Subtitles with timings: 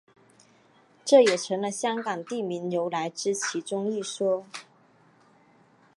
[1.05, 4.47] 这也成了香港地名由来之其中一说。